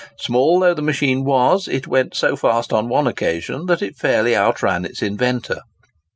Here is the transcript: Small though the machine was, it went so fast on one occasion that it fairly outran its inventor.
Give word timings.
Small 0.17 0.59
though 0.59 0.73
the 0.73 0.81
machine 0.81 1.23
was, 1.25 1.67
it 1.67 1.85
went 1.85 2.15
so 2.15 2.35
fast 2.35 2.73
on 2.73 2.89
one 2.89 3.05
occasion 3.05 3.67
that 3.67 3.83
it 3.83 3.95
fairly 3.97 4.35
outran 4.35 4.83
its 4.83 5.03
inventor. 5.03 5.59